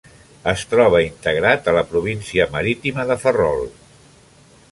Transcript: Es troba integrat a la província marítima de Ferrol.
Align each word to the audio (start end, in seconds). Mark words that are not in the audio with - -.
Es 0.51 0.61
troba 0.69 1.01
integrat 1.07 1.69
a 1.71 1.75
la 1.75 1.83
província 1.91 2.49
marítima 2.57 3.07
de 3.13 3.21
Ferrol. 3.27 3.65